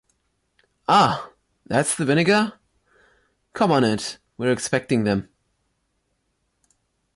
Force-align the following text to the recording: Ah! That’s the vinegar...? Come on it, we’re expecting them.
Ah! 0.87 1.29
That’s 1.67 1.93
the 1.93 2.05
vinegar...? 2.05 2.53
Come 3.53 3.71
on 3.71 3.83
it, 3.83 4.17
we’re 4.39 4.51
expecting 4.51 5.03
them. 5.03 5.29